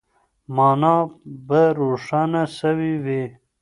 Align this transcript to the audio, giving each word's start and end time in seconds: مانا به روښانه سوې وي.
مانا 0.55 0.95
به 1.47 1.61
روښانه 1.79 2.43
سوې 2.59 2.93
وي. 3.03 3.23